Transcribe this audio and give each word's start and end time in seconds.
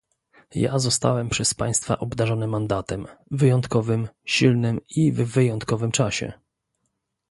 Ja 0.55 0.79
zostałem 0.79 1.29
przez 1.29 1.53
państwa 1.53 1.99
obdarzony 1.99 2.47
mandatem, 2.47 3.05
wyjątkowym, 3.31 4.07
silnym 4.25 4.79
i 4.87 5.11
w 5.11 5.15
wyjątkowym 5.15 5.91
czasie 5.91 6.33